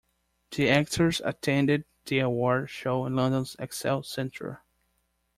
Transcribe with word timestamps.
The 0.49 0.67
actors 0.67 1.21
attended 1.23 1.85
the 2.07 2.17
award 2.21 2.71
show 2.71 3.05
in 3.05 3.15
London's 3.15 3.55
excel 3.59 4.01
centre. 4.01 4.63